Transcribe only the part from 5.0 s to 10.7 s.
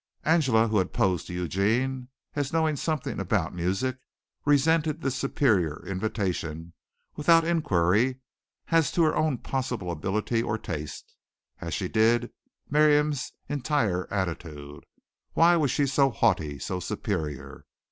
this superior invitation, without inquiry as to her own possible ability or